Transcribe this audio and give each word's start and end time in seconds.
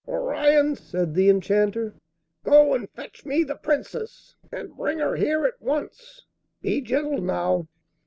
'Orion,' 0.07 0.75
said 0.75 1.13
the 1.13 1.29
Enchanter, 1.29 1.93
'go 2.43 2.73
and 2.73 2.89
fetch 2.89 3.23
me 3.23 3.43
the 3.43 3.53
Princess, 3.53 4.35
and 4.51 4.75
bring 4.75 4.97
her 4.97 5.15
here 5.15 5.45
at 5.45 5.61
once. 5.61 6.25
Be 6.59 6.81
gentle 6.81 7.21
now! 7.21 7.67